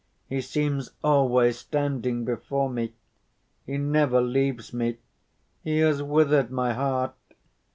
He 0.27 0.41
seems 0.41 0.89
always 1.03 1.59
standing 1.59 2.25
before 2.25 2.71
me. 2.71 2.95
He 3.67 3.77
never 3.77 4.19
leaves 4.19 4.73
me. 4.73 4.97
He 5.63 5.77
has 5.77 6.01
withered 6.01 6.49
my 6.49 6.73
heart. 6.73 7.13